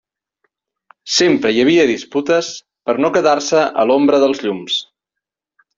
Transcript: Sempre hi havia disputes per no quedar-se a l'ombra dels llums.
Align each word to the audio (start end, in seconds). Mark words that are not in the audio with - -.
Sempre 1.17 1.51
hi 1.57 1.61
havia 1.65 1.85
disputes 1.91 2.49
per 2.91 2.99
no 3.05 3.13
quedar-se 3.19 3.63
a 3.83 3.89
l'ombra 3.91 4.25
dels 4.27 4.45
llums. 4.47 4.85